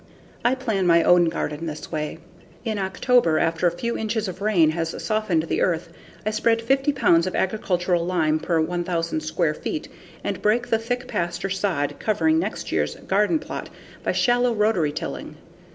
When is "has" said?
4.71-4.99